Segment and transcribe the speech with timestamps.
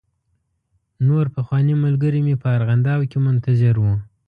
[1.07, 3.85] نور پخواني ملګري مې په ارغنداو کې منتظر و.